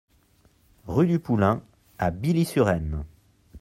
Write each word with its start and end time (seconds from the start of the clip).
Rue 0.87 1.05
du 1.05 1.19
Poulain 1.19 1.61
à 1.99 2.09
Billy-sur-Aisne 2.09 3.05